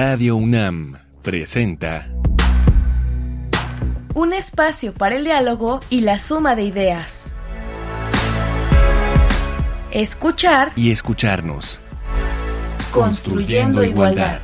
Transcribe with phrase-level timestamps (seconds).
[0.00, 2.06] Radio UNAM presenta
[4.14, 7.32] Un espacio para el diálogo y la suma de ideas.
[9.90, 11.80] Escuchar y escucharnos.
[12.92, 14.38] Construyendo igualdad.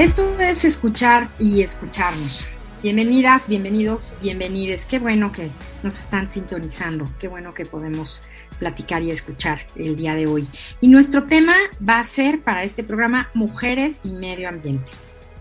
[0.00, 2.52] Esto es escuchar y escucharnos.
[2.84, 4.84] Bienvenidas, bienvenidos, bienvenides.
[4.84, 5.48] Qué bueno que
[5.82, 7.10] nos están sintonizando.
[7.18, 8.26] Qué bueno que podemos
[8.58, 10.46] platicar y escuchar el día de hoy.
[10.82, 14.92] Y nuestro tema va a ser para este programa Mujeres y Medio Ambiente.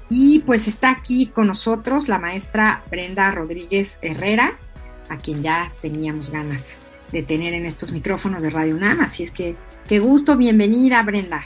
[0.08, 4.57] Y pues está aquí con nosotros la maestra Brenda Rodríguez Herrera,
[5.10, 6.80] a quien ya teníamos ganas
[7.12, 9.02] de tener en estos micrófonos de Radio UNAM.
[9.02, 9.57] Así es que
[9.90, 11.44] qué gusto, bienvenida Brenda.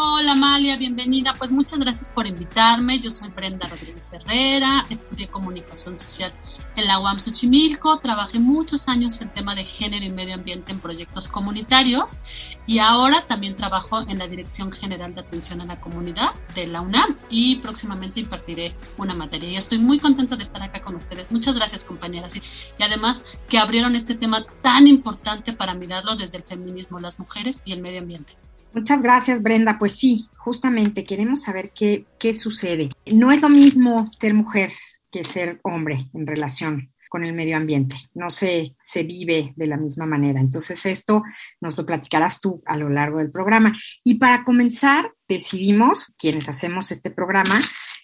[0.00, 1.34] Hola Amalia, bienvenida.
[1.36, 3.00] Pues muchas gracias por invitarme.
[3.00, 6.32] Yo soy Brenda Rodríguez Herrera, estudié comunicación social
[6.76, 10.78] en la UAM Xochimilco, trabajé muchos años en tema de género y medio ambiente en
[10.78, 12.18] proyectos comunitarios
[12.64, 16.80] y ahora también trabajo en la Dirección General de Atención a la Comunidad de la
[16.80, 19.48] UNAM y próximamente impartiré una materia.
[19.48, 21.32] Y estoy muy contenta de estar acá con ustedes.
[21.32, 22.42] Muchas gracias compañeras y,
[22.78, 27.62] y además que abrieron este tema tan importante para mirarlo desde el feminismo, las mujeres
[27.64, 28.37] y el medio ambiente.
[28.72, 29.78] Muchas gracias, Brenda.
[29.78, 32.90] Pues sí, justamente queremos saber qué, qué sucede.
[33.06, 34.70] No es lo mismo ser mujer
[35.10, 37.96] que ser hombre en relación con el medio ambiente.
[38.14, 40.40] No se, se vive de la misma manera.
[40.40, 41.22] Entonces, esto
[41.60, 43.72] nos lo platicarás tú a lo largo del programa.
[44.04, 47.60] Y para comenzar, decidimos, quienes hacemos este programa,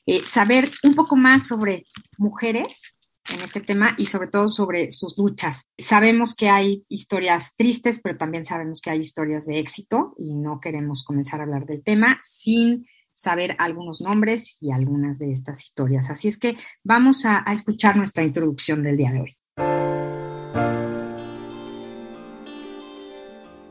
[0.06, 1.84] eh, saber un poco más sobre
[2.18, 2.98] mujeres
[3.32, 5.68] en este tema y sobre todo sobre sus luchas.
[5.78, 10.60] Sabemos que hay historias tristes, pero también sabemos que hay historias de éxito y no
[10.60, 16.10] queremos comenzar a hablar del tema sin saber algunos nombres y algunas de estas historias.
[16.10, 19.36] Así es que vamos a, escuchar nuestra introducción del día de hoy.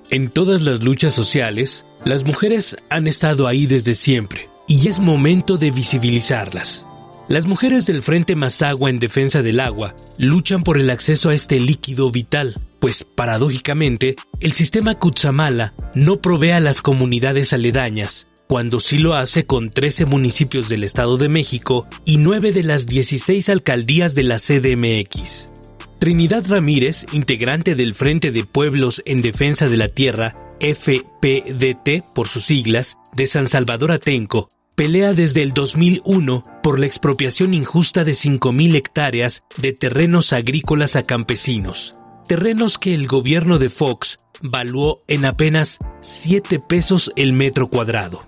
[0.10, 5.58] En todas las luchas sociales, las mujeres han estado ahí desde siempre y es momento
[5.58, 6.86] de visibilizarlas.
[7.30, 11.58] Las mujeres del Frente Mazagua en defensa del agua luchan por el acceso a este
[11.58, 18.98] líquido vital, pues paradójicamente el sistema Kutsamala no provee a las comunidades aledañas, cuando sí
[18.98, 24.16] lo hace con 13 municipios del Estado de México y 9 de las 16 alcaldías
[24.16, 25.54] de la CDMX.
[26.00, 32.44] Trinidad Ramírez, integrante del Frente de Pueblos en Defensa de la Tierra, FPDT por sus
[32.44, 38.76] siglas, de San Salvador Atenco, pelea desde el 2001 por la expropiación injusta de 5.000
[38.76, 45.80] hectáreas de terrenos agrícolas a campesinos, terrenos que el gobierno de Fox valuó en apenas
[46.02, 48.22] 7 pesos el metro cuadrado.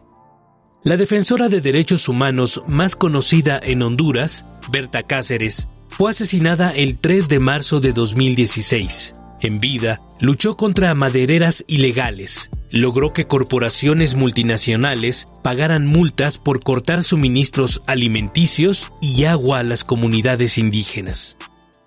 [0.83, 7.27] La defensora de derechos humanos más conocida en Honduras, Berta Cáceres, fue asesinada el 3
[7.27, 9.15] de marzo de 2016.
[9.41, 17.81] En vida, luchó contra madereras ilegales, logró que corporaciones multinacionales pagaran multas por cortar suministros
[17.87, 21.37] alimenticios y agua a las comunidades indígenas.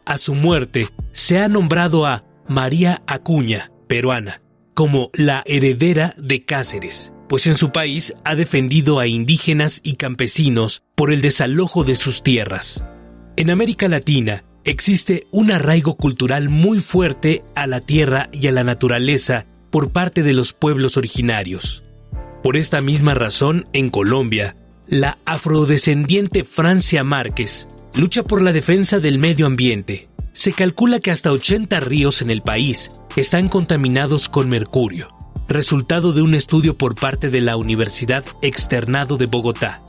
[0.04, 4.40] A su muerte, se ha nombrado a María Acuña, peruana,
[4.74, 10.82] como la heredera de Cáceres, pues en su país ha defendido a indígenas y campesinos
[10.94, 12.82] por el desalojo de sus tierras.
[13.36, 18.64] En América Latina, existe un arraigo cultural muy fuerte a la tierra y a la
[18.64, 21.84] naturaleza por parte de los pueblos originarios.
[22.42, 29.18] Por esta misma razón, en Colombia, la afrodescendiente Francia Márquez lucha por la defensa del
[29.18, 30.06] medio ambiente.
[30.32, 35.08] Se calcula que hasta 80 ríos en el país están contaminados con mercurio,
[35.48, 39.82] resultado de un estudio por parte de la Universidad Externado de Bogotá.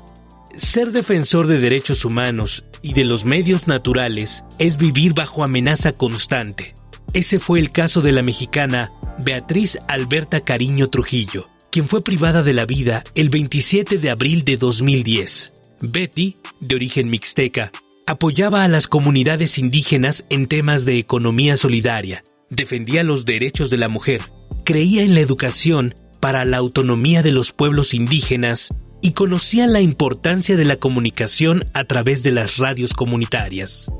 [0.59, 6.75] Ser defensor de derechos humanos y de los medios naturales es vivir bajo amenaza constante.
[7.13, 12.51] Ese fue el caso de la mexicana Beatriz Alberta Cariño Trujillo, quien fue privada de
[12.51, 15.53] la vida el 27 de abril de 2010.
[15.79, 17.71] Betty, de origen mixteca,
[18.05, 23.87] apoyaba a las comunidades indígenas en temas de economía solidaria, defendía los derechos de la
[23.87, 24.23] mujer,
[24.65, 30.57] creía en la educación para la autonomía de los pueblos indígenas y conocía la importancia
[30.57, 33.91] de la comunicación a través de las radios comunitarias.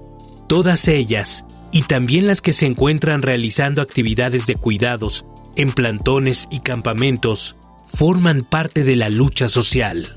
[0.48, 5.26] Todas ellas, y también las que se encuentran realizando actividades de cuidados
[5.56, 7.56] en plantones y campamentos,
[7.86, 10.16] forman parte de la lucha social.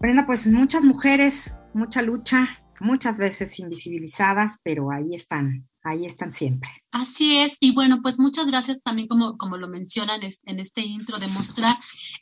[0.00, 2.48] Brenda, pues muchas mujeres, mucha lucha,
[2.80, 6.70] muchas veces invisibilizadas, pero ahí están, ahí están siempre.
[6.90, 11.18] Así es, y bueno, pues muchas gracias también, como, como lo mencionan en este intro,
[11.18, 11.74] de mostrar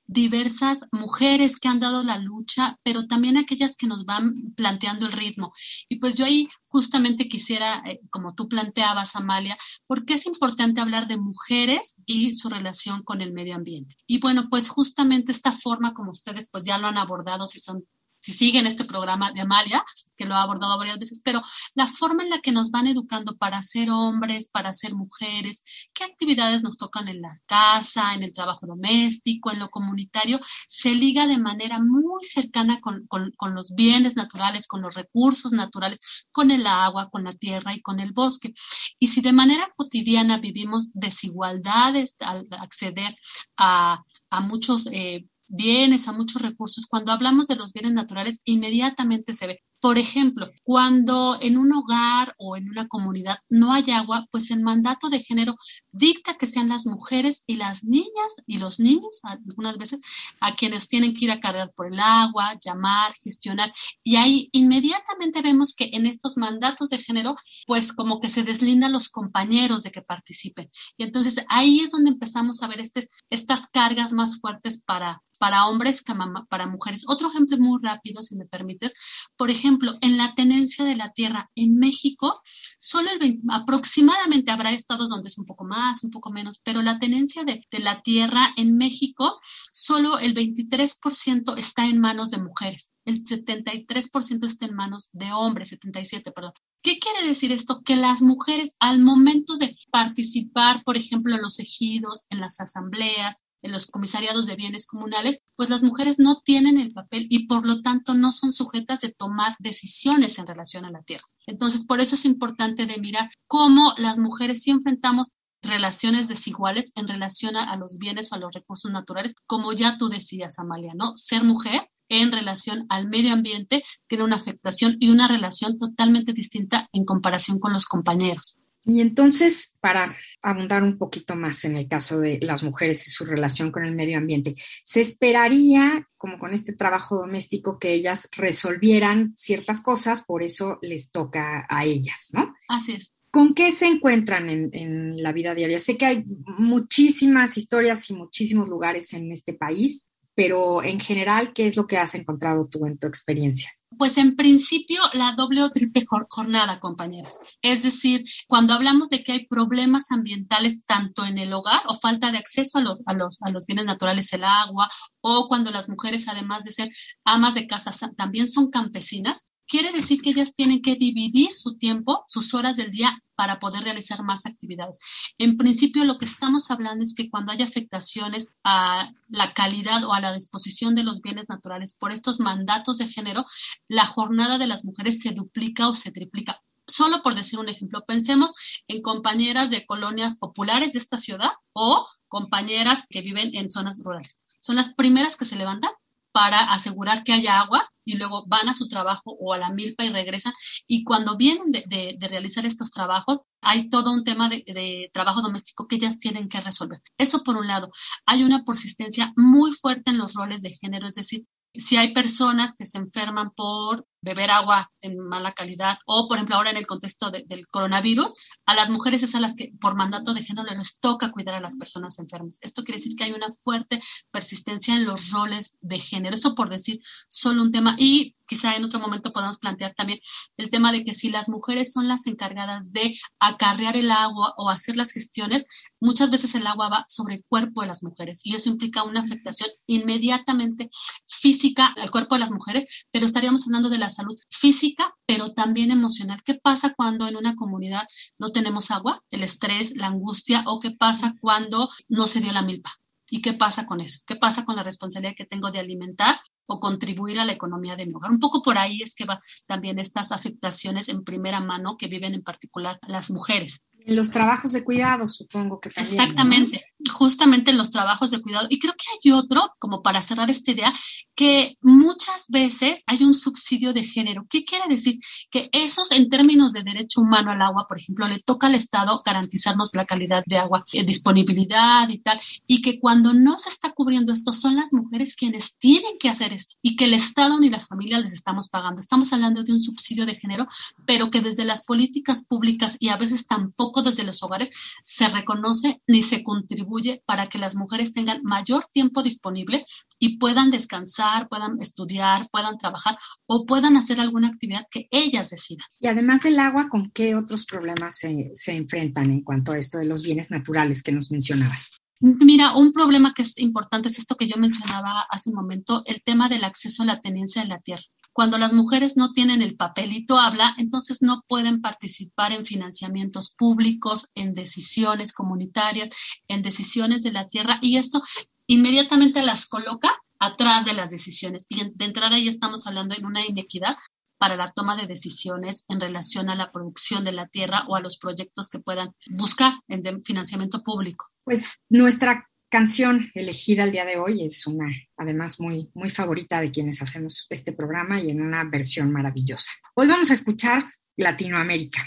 [0.07, 5.13] diversas mujeres que han dado la lucha, pero también aquellas que nos van planteando el
[5.13, 5.53] ritmo.
[5.89, 10.81] Y pues yo ahí justamente quisiera, eh, como tú planteabas, Amalia, ¿por qué es importante
[10.81, 13.95] hablar de mujeres y su relación con el medio ambiente?
[14.07, 17.85] Y bueno, pues justamente esta forma como ustedes pues ya lo han abordado, si son
[18.31, 19.85] si siguen este programa de Amalia,
[20.17, 21.43] que lo ha abordado varias veces, pero
[21.75, 26.05] la forma en la que nos van educando para ser hombres, para ser mujeres, qué
[26.05, 30.39] actividades nos tocan en la casa, en el trabajo doméstico, en lo comunitario,
[30.69, 33.09] se liga de manera muy cercana con,
[33.55, 37.99] los bienes naturales, con los recursos naturales, con el agua, con la tierra y con
[37.99, 38.55] el bosque.
[38.99, 43.17] Y si de manera cotidiana vivimos desigualdades al acceder
[43.57, 46.87] a, a muchos eh, bienes, a muchos recursos.
[46.87, 49.63] Cuando hablamos de los bienes naturales, inmediatamente se ve.
[49.81, 54.61] Por ejemplo, cuando en un hogar o en una comunidad no hay agua, pues el
[54.61, 55.57] mandato de género
[55.91, 60.01] dicta que sean las mujeres y las niñas y los niños, algunas veces,
[60.41, 63.73] a quienes tienen que ir a cargar por el agua, llamar, gestionar.
[64.05, 67.37] Y ahí inmediatamente vemos que en estos mandatos de género,
[67.67, 70.71] pues como que se deslindan los compañeros de que participen.
[70.99, 72.83] Y entonces ahí es donde empezamos a ver
[73.31, 76.13] estas cargas más fuertes para, para hombres que
[76.49, 77.05] para mujeres.
[77.09, 78.95] Otro ejemplo muy rápido, si me permites.
[79.37, 79.70] Por ejemplo,
[80.01, 82.41] en la tenencia de la tierra en México,
[82.79, 86.83] solo el 20, aproximadamente habrá estados donde es un poco más, un poco menos, pero
[86.83, 89.39] la tenencia de, de la tierra en México,
[89.73, 95.69] solo el 23% está en manos de mujeres, el 73% está en manos de hombres,
[95.71, 96.53] 77, perdón.
[96.83, 97.83] ¿Qué quiere decir esto?
[97.85, 103.45] Que las mujeres al momento de participar, por ejemplo, en los ejidos, en las asambleas,
[103.63, 107.67] en los comisariados de bienes comunales, pues las mujeres no tienen el papel y por
[107.67, 111.25] lo tanto no son sujetas de tomar decisiones en relación a la tierra.
[111.47, 117.07] Entonces, por eso es importante de mirar cómo las mujeres sí enfrentamos relaciones desiguales en
[117.07, 121.13] relación a, los bienes o a los recursos naturales, como ya tú decías, Amalia, ¿no?
[121.17, 126.89] Ser mujer en relación al medio ambiente tiene una afectación y una relación totalmente distinta
[126.93, 128.57] en comparación con los compañeros.
[128.85, 133.25] Y entonces, para abundar un poquito más en el caso de las mujeres y su
[133.25, 134.55] relación con el medio ambiente,
[134.85, 141.11] se esperaría, como con este trabajo doméstico, que ellas resolvieran ciertas cosas, por eso les
[141.11, 142.55] toca a ellas, ¿no?
[142.69, 143.15] Así es.
[143.31, 145.79] ¿Con qué se encuentran en, en la vida diaria?
[145.79, 151.67] Sé que hay muchísimas historias y muchísimos lugares en este país, pero en general, ¿qué
[151.67, 153.71] es lo que has encontrado tú en tu experiencia?
[153.99, 157.39] Pues en principio la doble o triple jornada, compañeras.
[157.61, 162.31] Es decir, cuando hablamos de que hay problemas ambientales tanto en el hogar o falta
[162.31, 164.89] de acceso a los, a los, a los bienes naturales, el agua,
[165.21, 166.89] o cuando las mujeres, además de ser
[167.25, 172.25] amas de casa, también son campesinas, quiere decir que ellas tienen que dividir su tiempo,
[172.27, 174.99] sus horas del día para poder realizar más actividades.
[175.39, 180.13] En principio, lo que estamos hablando es que cuando hay afectaciones a la calidad o
[180.13, 183.47] a la disposición de los bienes naturales por estos mandatos de género,
[183.89, 186.61] la jornada de las mujeres se duplica o se triplica.
[186.87, 188.53] Solo por decir un ejemplo, pensemos
[188.89, 194.43] en compañeras de colonias populares de esta ciudad o compañeras que viven en zonas rurales.
[194.59, 195.93] Son las primeras que se levantan
[196.33, 200.05] para asegurar que haya agua y luego van a su trabajo o a la milpa
[200.05, 200.53] y regresan.
[200.87, 205.87] Y cuando vienen de, realizar estos trabajos, hay todo un tema de, de, trabajo doméstico
[205.87, 207.01] que ellas tienen que resolver.
[207.19, 207.91] Eso por un lado.
[208.27, 212.75] Hay una persistencia muy fuerte en los roles de género, es decir, si hay personas
[212.75, 216.87] que se enferman por beber agua en mala calidad o, por ejemplo, ahora en el
[216.87, 218.35] contexto del coronavirus,
[218.67, 221.61] a las mujeres es a las que por mandato de género les toca cuidar a
[221.61, 222.59] las personas enfermas.
[222.63, 224.01] Esto quiere decir que hay una fuerte
[224.31, 226.35] persistencia en los roles de género.
[226.35, 227.97] Eso por decir solo un tema.
[227.99, 230.19] Y quizá en otro momento podamos plantear también
[230.57, 234.69] el tema de que si las mujeres son las encargadas de acarrear el agua o
[234.69, 235.67] hacer las gestiones,
[236.01, 239.21] muchas veces el agua va sobre el cuerpo de las mujeres y eso implica una
[239.21, 240.91] afectación inmediatamente
[241.29, 245.93] física al cuerpo de las mujeres, pero estaríamos hablando de la salud física, pero también
[245.93, 246.43] emocional.
[246.43, 248.03] ¿Qué pasa cuando en una comunidad
[248.37, 249.23] no tenemos agua?
[249.31, 252.91] El estrés, la angustia, o qué pasa cuando no se dio la milpa.
[253.31, 254.21] ¿Y qué pasa con eso?
[254.27, 256.41] ¿Qué pasa con la responsabilidad que tengo de alimentar
[256.71, 258.31] o contribuir a la economía de mi hogar?
[258.31, 262.35] Un poco por ahí es que va también estas afectaciones en primera mano que viven
[262.35, 263.85] en particular las mujeres.
[264.07, 266.15] En los trabajos de cuidado, supongo que también.
[266.15, 268.67] Exactamente, justamente en los trabajos de cuidado.
[268.71, 270.93] Y creo que hay otro, como para cerrar esta idea,
[271.41, 274.45] que muchas veces hay un subsidio de género.
[274.51, 275.19] ¿Qué quiere decir?
[275.51, 279.23] Que esos en términos de derecho humano al agua, por ejemplo, le toca al Estado
[279.25, 283.93] garantizarnos la calidad de agua, eh, disponibilidad y tal, y que cuando no se está
[283.93, 287.71] cubriendo esto son las mujeres quienes tienen que hacer esto y que el Estado ni
[287.71, 289.01] las familias les estamos pagando.
[289.01, 290.67] Estamos hablando de un subsidio de género,
[291.07, 294.73] pero que desde las políticas públicas y a veces tampoco desde los hogares
[295.05, 299.87] se reconoce ni se contribuye para que las mujeres tengan mayor tiempo disponible
[300.19, 305.87] y puedan descansar, puedan estudiar, puedan trabajar o puedan hacer alguna actividad que ellas decidan.
[306.01, 309.99] Y además del agua, ¿con qué otros problemas se, se enfrentan en cuanto a esto
[309.99, 311.87] de los bienes naturales que nos mencionabas?
[312.21, 316.23] Mira, un problema que es importante es esto que yo mencionaba hace un momento, el
[316.23, 318.03] tema del acceso a la tenencia de la tierra.
[318.33, 324.31] Cuando las mujeres no tienen el papelito habla, entonces no pueden participar en financiamientos públicos,
[324.35, 326.11] en decisiones comunitarias,
[326.47, 328.23] en decisiones de la tierra y esto
[328.67, 330.11] inmediatamente las coloca
[330.41, 331.67] atrás de las decisiones.
[331.69, 333.97] Y de entrada ya estamos hablando de una inequidad
[334.39, 338.01] para la toma de decisiones en relación a la producción de la tierra o a
[338.01, 341.27] los proyectos que puedan buscar en financiamiento público.
[341.45, 344.87] Pues nuestra canción elegida el día de hoy es una,
[345.19, 349.73] además, muy, muy favorita de quienes hacemos este programa y en una versión maravillosa.
[349.95, 350.85] Hoy vamos a escuchar
[351.17, 352.01] Latinoamérica.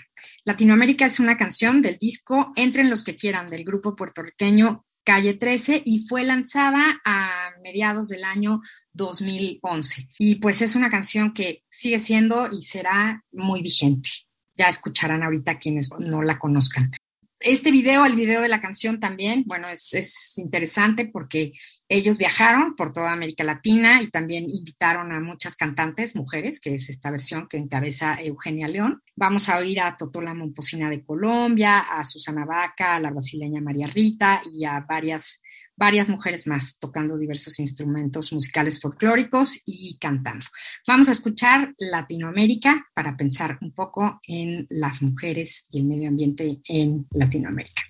[0.43, 5.83] Latinoamérica es una canción del disco Entren los que quieran del grupo puertorriqueño Calle 13
[5.85, 8.61] y fue lanzada a mediados del año
[8.93, 10.09] 2011.
[10.17, 14.09] Y pues es una canción que sigue siendo y será muy vigente.
[14.55, 16.91] Ya escucharán ahorita quienes no la conozcan.
[17.39, 21.51] Este video, el video de la canción también, bueno, es, es, interesante porque
[21.93, 26.89] ellos viajaron por toda América Latina y también invitaron a muchas cantantes mujeres, que es
[26.89, 29.03] esta versión que encabeza Eugenia León.
[29.15, 33.85] Vamos a oír a Totola Momposina de Colombia, a Susana Vaca, a la brasileña María
[33.85, 35.41] Rita y a varias
[35.75, 40.45] varias mujeres más tocando diversos instrumentos musicales folclóricos y cantando.
[40.87, 46.59] Vamos a escuchar Latinoamérica para pensar un poco en las mujeres y el medio ambiente
[46.67, 47.83] en Latinoamérica.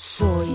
[0.00, 0.54] Soy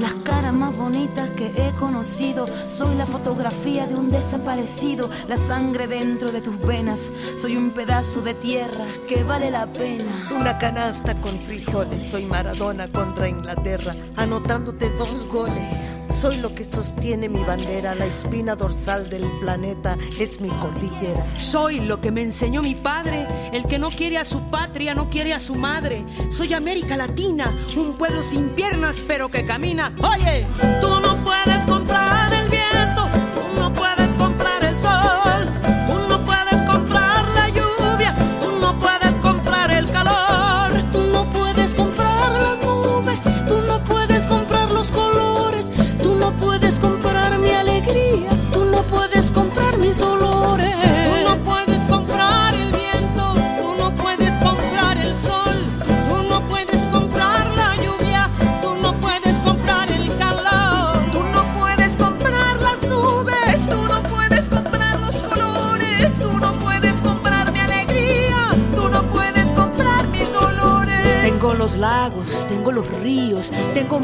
[0.00, 2.46] Las caras más bonitas que he conocido.
[2.66, 5.08] Soy la fotografía de un desaparecido.
[5.26, 7.10] La sangre dentro de tus venas.
[7.40, 10.28] Soy un pedazo de tierra que vale la pena.
[10.38, 12.02] Una canasta con frijoles.
[12.02, 13.94] Soy Maradona contra Inglaterra.
[14.16, 15.72] Anotándote dos goles.
[16.10, 21.26] Soy lo que sostiene mi bandera, la espina dorsal del planeta es mi cordillera.
[21.36, 25.10] Soy lo que me enseñó mi padre, el que no quiere a su patria, no
[25.10, 26.04] quiere a su madre.
[26.30, 29.92] Soy América Latina, un pueblo sin piernas pero que camina.
[30.02, 30.46] Oye,
[30.80, 31.65] tú no puedes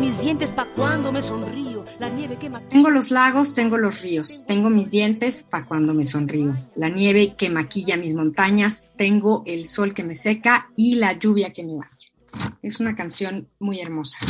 [0.02, 1.85] mis dientes pa' cuando me sonrío.
[2.00, 2.37] La nieve
[2.68, 6.56] Tengo los lagos, tengo los ríos, tengo mis dientes pa' cuando me sonrío.
[6.75, 11.52] La nieve que maquilla mis montañas, tengo el sol que me seca y la lluvia
[11.52, 12.56] que me baña.
[12.62, 14.26] Es una canción muy hermosa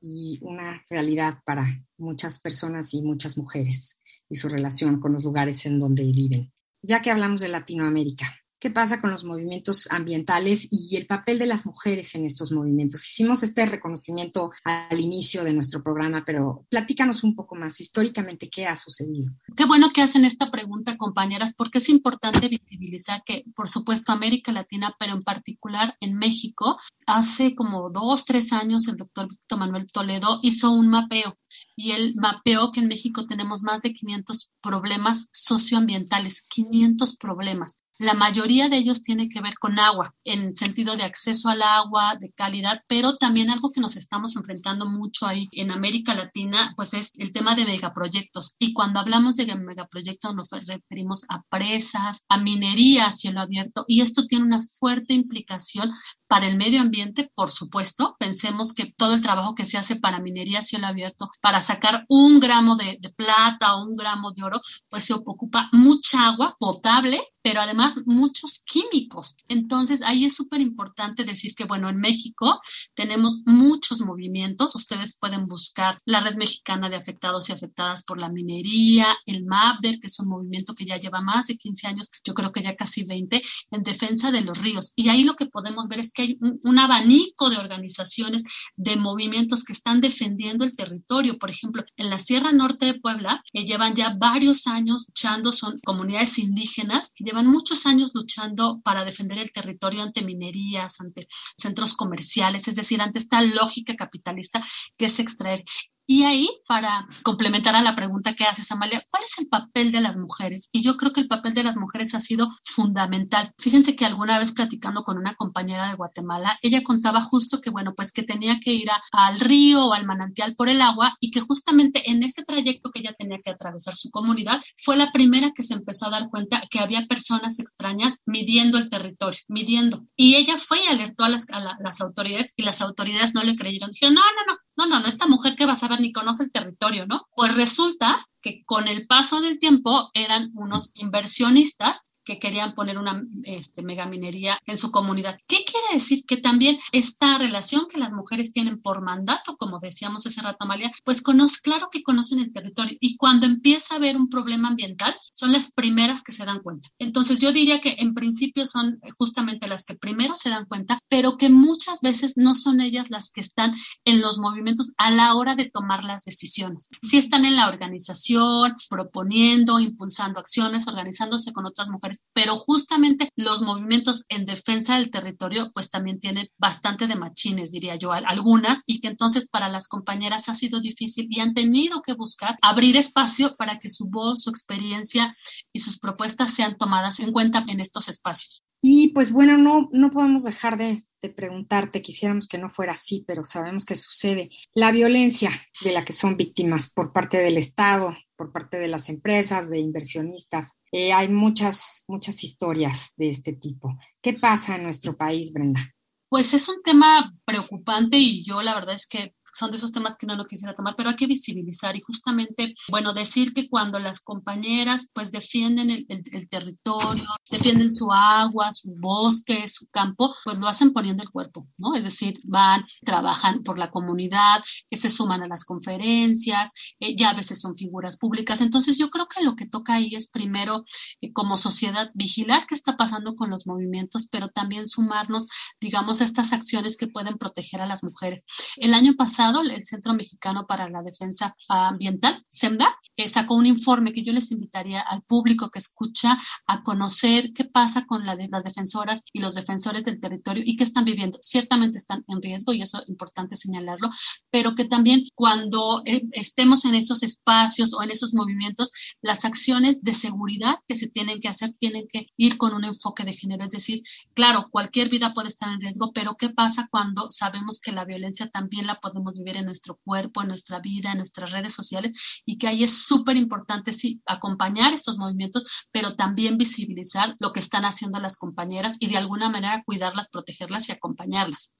[0.00, 1.64] y una realidad para
[1.98, 6.52] muchas personas y muchas mujeres y su relación con los lugares en donde viven.
[6.82, 8.26] Ya que hablamos de Latinoamérica,
[8.66, 13.06] qué pasa con los movimientos ambientales y el papel de las mujeres en estos movimientos.
[13.06, 18.66] Hicimos este reconocimiento al inicio de nuestro programa, pero platícanos un poco más históricamente qué
[18.66, 19.30] ha sucedido.
[19.56, 24.50] Qué bueno que hacen esta pregunta, compañeras, porque es importante visibilizar que, por supuesto, América
[24.50, 29.86] Latina, pero en particular en México, hace como dos, tres años el doctor Víctor Manuel
[29.92, 31.38] Toledo hizo un mapeo
[31.76, 37.76] y él mapeó que en México tenemos más de 500 problemas socioambientales, 500 problemas.
[37.98, 42.16] La mayoría de ellos tiene que ver con agua, en sentido de acceso al agua,
[42.20, 46.92] de calidad, pero también algo que nos estamos enfrentando mucho ahí en América Latina, pues
[46.92, 48.56] es el tema de megaproyectos.
[48.58, 54.02] Y cuando hablamos de megaproyectos nos referimos a presas, a minería a cielo abierto, y
[54.02, 55.90] esto tiene una fuerte implicación
[56.26, 58.16] para el medio ambiente, por supuesto.
[58.18, 62.04] Pensemos que todo el trabajo que se hace para minería a cielo abierto, para sacar
[62.08, 64.55] un gramo de, de plata o un gramo de oro,
[64.88, 69.36] pues se ocupa mucha agua potable pero además muchos químicos.
[69.46, 72.60] Entonces, ahí es súper importante decir que, bueno, en México
[72.94, 74.74] tenemos muchos movimientos.
[74.74, 80.00] Ustedes pueden buscar la Red Mexicana de Afectados y Afectadas por la Minería, el MAPDER,
[80.00, 82.74] que es un movimiento que ya lleva más de 15 años, yo creo que ya
[82.74, 84.92] casi 20, en defensa de los ríos.
[84.96, 88.42] Y ahí lo que podemos ver es que hay un, abanico de organizaciones,
[88.74, 91.38] de movimientos que están defendiendo el territorio.
[91.38, 95.78] Por ejemplo, en la Sierra Norte de Puebla, que llevan ya varios años luchando, son
[95.84, 101.28] comunidades indígenas que llevan llevan muchos años luchando para defender el territorio ante minerías, ante
[101.56, 104.64] centros comerciales, es decir, ante esta lógica capitalista
[104.96, 105.62] que es extraer.
[106.06, 110.00] Y ahí, para complementar a la pregunta que haces, Amalia, ¿cuál es el papel de
[110.00, 110.68] las mujeres?
[110.72, 113.52] Y yo creo que el papel de las mujeres ha sido fundamental.
[113.58, 117.94] Fíjense que alguna vez platicando con una compañera de Guatemala, ella contaba justo que, bueno,
[117.96, 121.40] pues que tenía que ir al río o al manantial por el agua y que
[121.40, 125.62] justamente en ese trayecto que ella tenía que atravesar su comunidad, fue la primera que
[125.62, 130.06] se empezó a dar cuenta que había personas extrañas midiendo el territorio, midiendo.
[130.16, 133.56] Y ella fue y alertó a las, a las autoridades y las autoridades no le
[133.56, 133.90] creyeron.
[133.90, 134.55] Dijeron, no, no, no,
[134.86, 137.26] no, no, esta mujer que va a saber ni conoce el territorio, ¿no?
[137.34, 143.22] Pues resulta que con el paso del tiempo eran unos inversionistas que querían poner una
[143.44, 145.38] este, megaminería en su comunidad.
[145.46, 146.24] ¿Qué quiere decir?
[146.26, 150.92] Que también esta relación que las mujeres tienen por mandato, como decíamos hace rato, Amalia,
[151.04, 155.14] pues conoce, claro que conocen el territorio y cuando empieza a haber un problema ambiental,
[155.32, 156.88] son las primeras que se dan cuenta.
[156.98, 161.36] Entonces yo diría que en principio son justamente las que primero se dan cuenta, pero
[161.36, 165.54] que muchas veces no son ellas las que están en los movimientos a la hora
[165.54, 166.88] de tomar las decisiones.
[167.02, 173.62] Si están en la organización, proponiendo, impulsando acciones, organizándose con otras mujeres pero justamente los
[173.62, 179.00] movimientos en defensa del territorio pues también tienen bastante de machines, diría yo, algunas, y
[179.00, 183.56] que entonces para las compañeras ha sido difícil y han tenido que buscar abrir espacio
[183.56, 185.36] para que su voz, su experiencia
[185.72, 188.62] y sus propuestas sean tomadas en cuenta en estos espacios.
[188.82, 193.24] Y pues bueno, no, no podemos dejar de, de, preguntarte, quisiéramos que no fuera así,
[193.26, 195.50] pero sabemos que sucede, la violencia
[195.82, 199.78] de la que son víctimas por parte del Estado, por parte de las empresas, de
[199.78, 200.78] inversionistas.
[200.92, 203.98] Eh, hay muchas, muchas historias de este tipo.
[204.22, 205.80] ¿Qué pasa en nuestro país, Brenda?
[206.28, 210.16] Pues es un tema preocupante y yo la verdad es que son de esos temas
[210.16, 213.98] que no lo quisiera tomar, pero hay que visibilizar y justamente, bueno, decir que cuando
[213.98, 220.58] las compañeras pues defienden el, el, territorio, defienden su agua, sus bosques, su campo, pues
[220.58, 221.94] lo hacen poniendo el cuerpo, ¿no?
[221.94, 227.30] Es decir, van, trabajan por la comunidad, que se suman a las conferencias, eh, ya
[227.30, 228.60] a veces son figuras públicas.
[228.60, 230.84] Entonces yo creo que lo que toca ahí es primero
[231.20, 235.48] eh, como sociedad vigilar qué está pasando con los movimientos, pero también sumarnos,
[235.80, 238.44] digamos, a estas acciones que pueden proteger a las mujeres.
[238.76, 244.12] El año pasado, el Centro Mexicano para la Defensa Ambiental, SEMDA, eh, sacó un informe
[244.12, 249.22] que yo les invitaría al público que escucha a conocer qué pasa con las defensoras
[249.32, 251.38] y los defensores del territorio y qué están viviendo.
[251.40, 254.10] Ciertamente están en riesgo y eso es importante señalarlo,
[254.50, 258.90] pero que también cuando eh, estemos en esos espacios o en esos movimientos,
[259.22, 263.24] las acciones de seguridad que se tienen que hacer tienen que ir con un enfoque
[263.24, 263.64] de género.
[263.64, 264.02] Es decir,
[264.34, 268.48] claro, cualquier vida puede estar en riesgo, pero ¿qué pasa cuando sabemos que la violencia
[268.48, 272.58] también la podemos vivir en nuestro cuerpo, en nuestra vida, en nuestras redes sociales y
[272.58, 277.84] que ahí es súper importante sí acompañar estos movimientos, pero también visibilizar lo que están
[277.84, 281.74] haciendo las compañeras y de alguna manera cuidarlas, protegerlas y acompañarlas.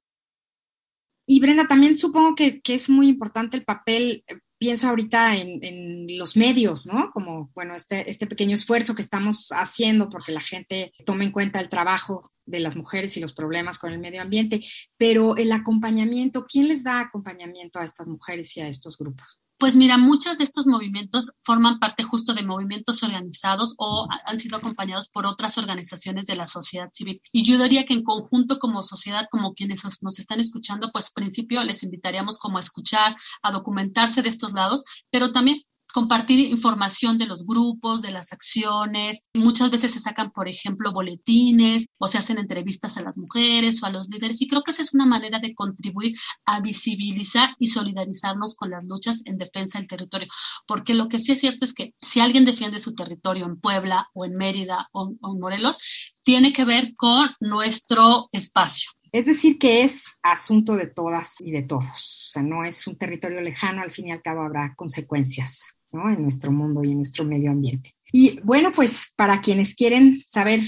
[1.25, 4.23] Y Brenda, también supongo que, que es muy importante el papel
[4.57, 7.11] pienso ahorita en, los medios, ¿no?
[7.11, 11.59] Como, bueno, este, este pequeño esfuerzo que estamos haciendo porque la gente tome en cuenta
[11.59, 14.61] el trabajo de las mujeres y los problemas con el medio ambiente,
[14.97, 19.39] pero el acompañamiento, ¿quién les da acompañamiento a estas mujeres y a estos grupos?
[19.59, 24.57] Pues mira, muchos de estos movimientos forman parte justo de movimientos organizados o han sido
[24.57, 27.19] acompañados por otras organizaciones de la sociedad civil.
[27.31, 31.63] Y yo diría que en conjunto como sociedad, como quienes nos están escuchando, pues principio
[31.63, 37.25] les invitaríamos como a escuchar, a documentarse de estos lados, pero también compartir información de
[37.25, 39.21] los grupos, de las acciones.
[39.33, 43.85] Muchas veces se sacan, por ejemplo, boletines o se hacen entrevistas a las mujeres o
[43.85, 47.67] a los líderes y creo que esa es una manera de contribuir a visibilizar y
[47.67, 50.27] solidarizarnos con las luchas en defensa del territorio.
[50.67, 54.09] Porque lo que sí es cierto es que si alguien defiende su territorio en Puebla
[54.13, 55.77] o en Mérida o, o en Morelos,
[56.23, 58.91] tiene que ver con nuestro espacio.
[59.13, 61.87] Es decir, que es asunto de todas y de todos.
[61.87, 66.21] O sea, no es un territorio lejano, al fin y al cabo habrá consecuencias en
[66.21, 67.95] nuestro mundo y en nuestro medio ambiente.
[68.11, 70.61] Y bueno, pues para quienes quieren saber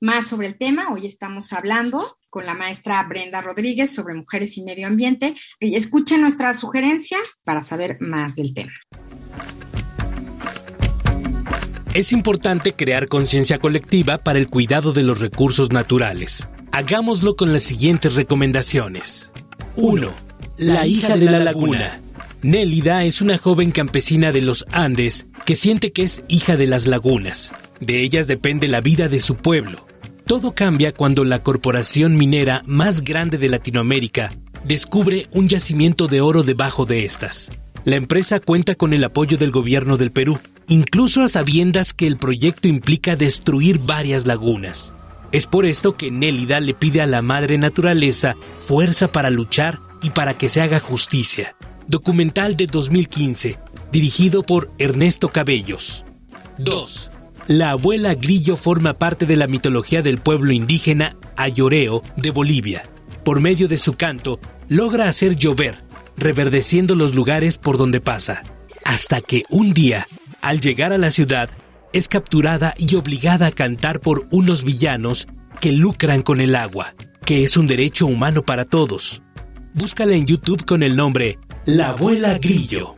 [0.00, 4.62] más sobre el tema, hoy estamos hablando con la maestra Brenda Rodríguez sobre mujeres y
[4.62, 5.34] medio ambiente.
[5.58, 8.72] Escuchen nuestra sugerencia para saber más del tema.
[11.92, 16.46] Es importante crear conciencia colectiva para el cuidado de los recursos naturales.
[16.70, 19.32] Hagámoslo con las siguientes recomendaciones.
[19.74, 20.12] 1.
[20.58, 22.00] La hija de la laguna.
[22.42, 26.86] Nélida es una joven campesina de los Andes que siente que es hija de las
[26.86, 27.52] lagunas.
[27.80, 29.86] De ellas depende la vida de su pueblo.
[30.24, 34.32] Todo cambia cuando la corporación minera más grande de Latinoamérica
[34.64, 37.50] descubre un yacimiento de oro debajo de estas.
[37.84, 42.16] La empresa cuenta con el apoyo del gobierno del Perú, incluso a sabiendas que el
[42.16, 44.94] proyecto implica destruir varias lagunas.
[45.32, 50.10] Es por esto que Nélida le pide a la madre naturaleza fuerza para luchar y
[50.10, 51.54] para que se haga justicia
[51.90, 53.58] documental de 2015,
[53.90, 56.04] dirigido por Ernesto Cabellos.
[56.58, 57.10] 2.
[57.48, 62.84] La abuela Grillo forma parte de la mitología del pueblo indígena Ayoreo de Bolivia.
[63.24, 65.82] Por medio de su canto, logra hacer llover,
[66.16, 68.44] reverdeciendo los lugares por donde pasa,
[68.84, 70.06] hasta que un día,
[70.42, 71.50] al llegar a la ciudad,
[71.92, 75.26] es capturada y obligada a cantar por unos villanos
[75.60, 79.22] que lucran con el agua, que es un derecho humano para todos.
[79.74, 82.96] Búscala en YouTube con el nombre la abuela Grillo.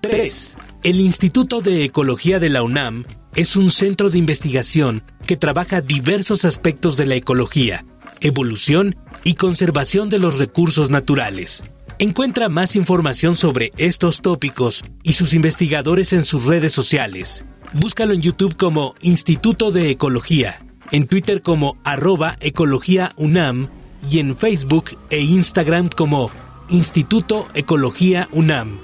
[0.00, 0.56] 3.
[0.82, 6.44] El Instituto de Ecología de la UNAM es un centro de investigación que trabaja diversos
[6.44, 7.84] aspectos de la ecología,
[8.20, 11.62] evolución y conservación de los recursos naturales.
[11.98, 17.44] Encuentra más información sobre estos tópicos y sus investigadores en sus redes sociales.
[17.74, 22.36] Búscalo en YouTube como Instituto de Ecología, en Twitter como arroba
[24.10, 26.30] y en Facebook e Instagram como
[26.70, 28.78] Instituto Ecología UNAM.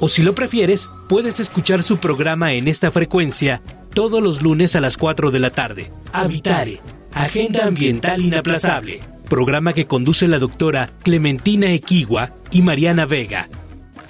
[0.00, 3.60] O si lo prefieres, puedes escuchar su programa en esta frecuencia
[3.94, 5.90] todos los lunes a las 4 de la tarde.
[6.12, 6.80] Habitare,
[7.12, 13.48] Agenda Ambiental Inaplazable, programa que conduce la doctora Clementina Equigua y Mariana Vega.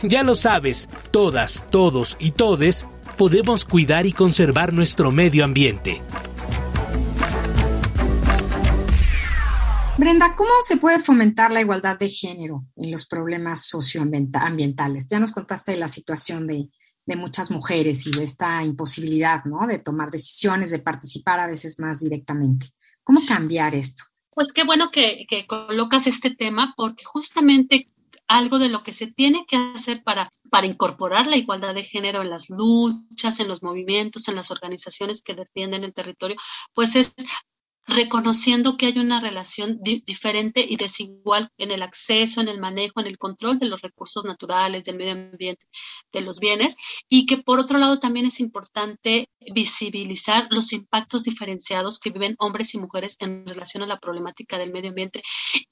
[0.02, 6.00] Ya lo sabes, todas, todos y todes podemos cuidar y conservar nuestro medio ambiente.
[10.00, 15.06] Brenda, ¿cómo se puede fomentar la igualdad de género en los problemas socioambientales?
[15.10, 16.70] Ya nos contaste de la situación de,
[17.16, 19.66] muchas mujeres y de esta imposibilidad, ¿no?
[19.66, 22.68] De tomar decisiones, de participar a veces más directamente.
[23.02, 24.04] ¿Cómo cambiar esto?
[24.30, 27.90] Pues qué bueno que, que colocas este tema porque justamente
[28.26, 32.22] algo de lo que se tiene que hacer para, para incorporar la igualdad de género
[32.22, 36.36] en las luchas, en los movimientos, en las organizaciones que defienden el territorio,
[36.72, 37.12] pues es
[37.86, 43.06] reconociendo que hay una relación diferente y desigual en el acceso, en el manejo, en
[43.06, 45.66] el control de los recursos naturales, del medio ambiente,
[46.12, 46.76] de los bienes,
[47.08, 52.74] y que por otro lado también es importante visibilizar los impactos diferenciados que viven hombres
[52.74, 55.22] y mujeres en relación a la problemática del medio ambiente.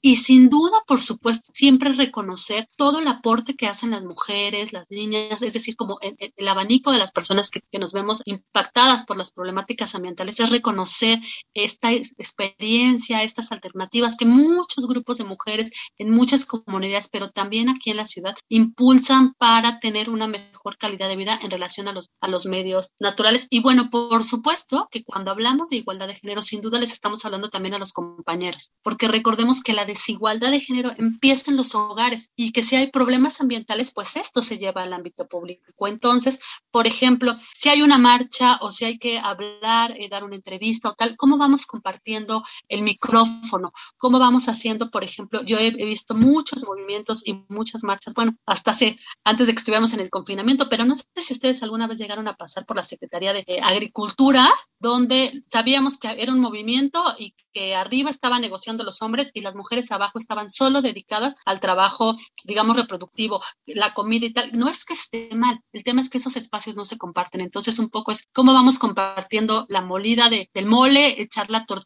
[0.01, 4.85] Y sin duda, por supuesto, siempre reconocer todo el aporte que hacen las mujeres, las
[4.89, 9.31] niñas, es decir, como el, abanico de las personas que, nos vemos impactadas por las
[9.31, 11.19] problemáticas ambientales, es reconocer
[11.53, 17.91] esta experiencia, estas alternativas que muchos grupos de mujeres en muchas comunidades, pero también aquí
[17.91, 22.09] en la ciudad, impulsan para tener una mejor calidad de vida en relación a los,
[22.21, 23.47] a los medios naturales.
[23.49, 27.23] Y bueno, por supuesto que cuando hablamos de igualdad de género, sin duda les estamos
[27.25, 31.75] hablando también a los compañeros, porque recordemos que la desigualdad de género empieza en los
[31.75, 35.87] hogares y que si hay problemas ambientales, pues esto se lleva al ámbito público.
[35.87, 36.39] Entonces,
[36.71, 40.89] por ejemplo, si hay una marcha o si hay que hablar, eh, dar una entrevista
[40.89, 45.71] o tal, ¿cómo vamos compartiendo compartiendo el micrófono, cómo vamos haciendo, por ejemplo, yo he,
[45.71, 50.09] visto muchos movimientos y muchas marchas, bueno, hasta hace, antes de que estuviéramos en el
[50.11, 53.43] confinamiento, pero no sé si ustedes alguna vez llegaron a pasar por la Secretaría de
[53.63, 54.47] Agricultura
[54.79, 59.55] donde sabíamos que era un movimiento y que arriba estaban negociando los hombres y las
[59.55, 64.51] mujeres abajo estaban solo dedicadas al trabajo, digamos, reproductivo, la comida y tal.
[64.53, 67.41] No es que esté mal, el tema es que esos espacios no se comparten.
[67.41, 71.78] Entonces, un poco es cómo vamos compartiendo la molida de, del mole, echar la tortilla,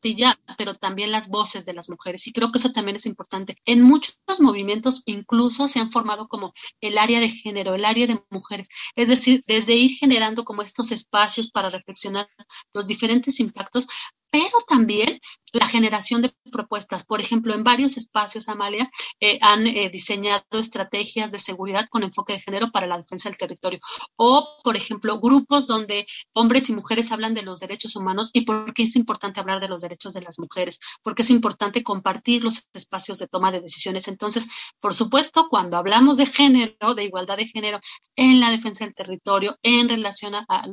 [0.58, 2.28] pero también las voces de las mujeres.
[2.28, 3.58] Y creo que eso también es importante.
[3.66, 8.24] En muchos movimientos incluso se han formado como el área de género, el área de
[8.30, 8.70] mujeres.
[8.96, 12.28] Es decir, desde ir generando como estos espacios para reflexionar
[12.74, 13.88] los diferentes impactos,
[14.30, 15.20] pero también
[15.54, 17.06] la generación de propuestas.
[17.06, 18.90] Por ejemplo, en varios espacios, Amalia,
[19.20, 23.38] eh, han eh, diseñado estrategias de seguridad con enfoque de género para la defensa del
[23.38, 23.80] territorio.
[24.16, 28.74] O, por ejemplo, grupos donde hombres y mujeres hablan de los derechos humanos y por
[28.74, 32.68] qué es importante hablar de los derechos de las mujeres, porque es importante compartir los
[32.74, 34.08] espacios de toma de decisiones.
[34.08, 37.80] Entonces, por supuesto, cuando hablamos de género, de igualdad de género
[38.16, 40.66] en la defensa del territorio, en relación a, a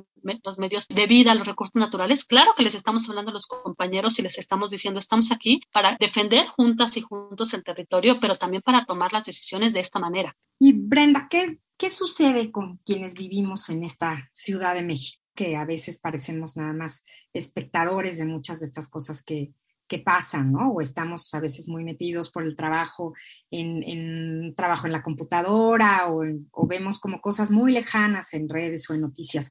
[0.45, 4.19] los medios de vida, los recursos naturales, claro que les estamos hablando a los compañeros
[4.19, 8.63] y les estamos diciendo, estamos aquí para defender juntas y juntos el territorio, pero también
[8.63, 10.37] para tomar las decisiones de esta manera.
[10.59, 15.21] Y Brenda, ¿qué, qué sucede con quienes vivimos en esta Ciudad de México?
[15.33, 19.55] que a veces parecemos nada más espectadores de muchas de estas cosas que,
[19.91, 20.71] que pasan, ¿no?
[20.71, 23.15] O estamos a veces muy metidos por el trabajo
[23.51, 28.89] en, en trabajo en la computadora o, o, vemos como cosas muy lejanas en redes
[28.89, 29.51] o en noticias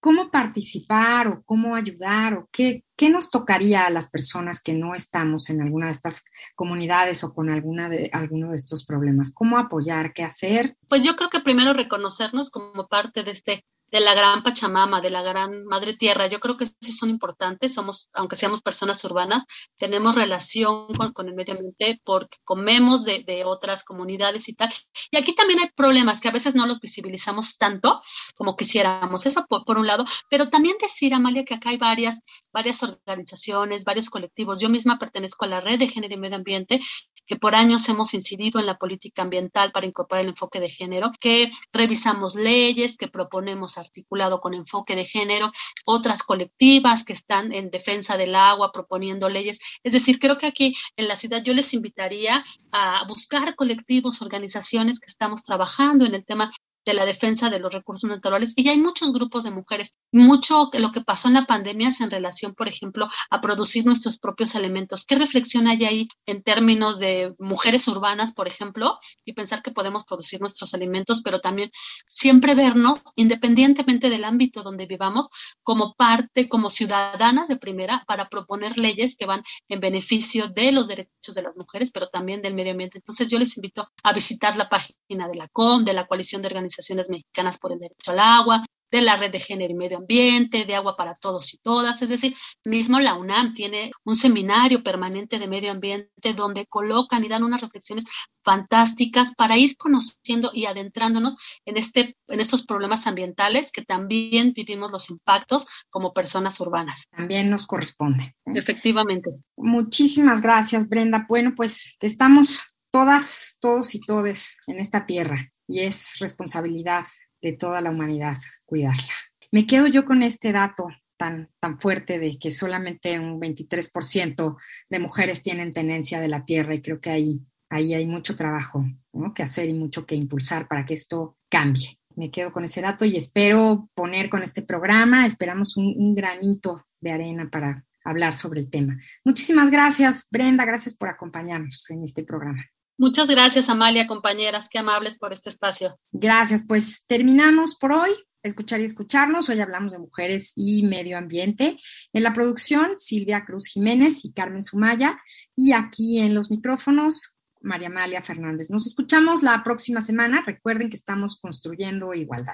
[0.00, 4.94] cómo participar o cómo ayudar o qué, qué, nos tocaría a las personas que no
[4.94, 9.32] estamos en alguna de estas comunidades o con alguna de, alguno de estos problemas.
[9.32, 10.12] ¿Cómo apoyar?
[10.12, 10.76] ¿Qué hacer?
[10.88, 15.10] Pues yo creo que primero reconocernos como parte de este de la gran Pachamama, de
[15.10, 16.26] la gran Madre Tierra.
[16.26, 19.44] Yo creo que sí son importantes, somos, aunque seamos personas urbanas,
[19.76, 24.72] tenemos relación con, con el medio ambiente porque comemos de, de, otras comunidades y tal.
[25.10, 28.02] Y aquí también hay problemas que a veces no los visibilizamos tanto
[28.36, 32.20] como quisiéramos, eso por, por un lado, pero también decir, Amalia, que acá hay varias,
[32.52, 34.60] varias organizaciones, varios colectivos.
[34.60, 36.80] Yo misma pertenezco a la Red de Género y Medio Ambiente,
[37.26, 41.12] que por años hemos incidido en la política ambiental para incorporar el enfoque de género,
[41.20, 45.52] que revisamos leyes, que proponemos articulado con enfoque de género,
[45.84, 49.58] otras colectivas que están en defensa del agua proponiendo leyes.
[49.82, 55.00] Es decir, creo que aquí en la ciudad yo les invitaría a buscar colectivos, organizaciones
[55.00, 56.52] que estamos trabajando en el tema
[56.90, 59.94] de la defensa de los recursos naturales y hay muchos grupos de mujeres.
[60.12, 64.18] Mucho lo que pasó en la pandemia es en relación, por ejemplo, a producir nuestros
[64.18, 65.04] propios elementos.
[65.04, 70.04] ¿Qué reflexión hay ahí en términos de mujeres urbanas, por ejemplo, y pensar que podemos
[70.04, 71.70] producir nuestros alimentos, pero también
[72.08, 75.30] siempre vernos, independientemente del ámbito donde vivamos,
[75.62, 80.88] como parte, como ciudadanas de primera, para proponer leyes que van en beneficio de los
[80.88, 82.98] derechos de las mujeres, pero también del medio ambiente.
[82.98, 86.48] Entonces yo les invito a visitar la página de la COM, de la Coalición de
[86.48, 89.98] Organizaciones organizaciones mexicanas por el derecho al agua, de la red de género y medio
[89.98, 92.02] ambiente, de agua para todos y todas.
[92.02, 97.28] Es decir, mismo la UNAM tiene un seminario permanente de medio ambiente donde colocan y
[97.28, 98.06] dan unas reflexiones
[98.42, 104.90] fantásticas para ir conociendo y adentrándonos en, este, en estos problemas ambientales que también vivimos
[104.90, 107.04] los impactos como personas urbanas.
[107.10, 108.34] También nos corresponde.
[108.46, 109.30] Efectivamente.
[109.56, 111.26] Muchísimas gracias, Brenda.
[111.28, 117.04] Bueno, pues estamos todas, todos y todes en esta tierra y es responsabilidad
[117.40, 119.14] de toda la humanidad cuidarla.
[119.52, 124.56] Me quedo yo con este dato tan, tan fuerte de que solamente un 23%
[124.88, 128.84] de mujeres tienen tenencia de la tierra y creo que ahí, ahí hay mucho trabajo
[129.12, 129.34] ¿no?
[129.34, 131.98] que hacer y mucho que impulsar para que esto cambie.
[132.16, 136.86] Me quedo con ese dato y espero poner con este programa, esperamos un, un granito
[137.00, 138.98] de arena para hablar sobre el tema.
[139.24, 142.64] Muchísimas gracias, Brenda, gracias por acompañarnos en este programa.
[143.00, 145.98] Muchas gracias, Amalia, compañeras, qué amables por este espacio.
[146.12, 148.10] Gracias, pues terminamos por hoy.
[148.42, 149.48] Escuchar y escucharnos.
[149.48, 151.78] Hoy hablamos de mujeres y medio ambiente.
[152.12, 155.18] En la producción, Silvia Cruz Jiménez y Carmen Sumaya.
[155.56, 158.68] Y aquí en los micrófonos, María Amalia Fernández.
[158.68, 160.44] Nos escuchamos la próxima semana.
[160.46, 162.52] Recuerden que estamos construyendo igualdad.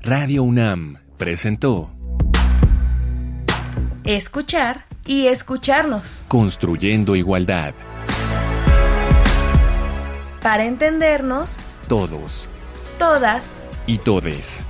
[0.00, 1.92] Radio UNAM presentó
[4.04, 6.24] Escuchar y escucharnos.
[6.28, 7.74] Construyendo igualdad.
[10.46, 11.56] Para entendernos,
[11.88, 12.48] Todos
[13.00, 14.60] todas y todes.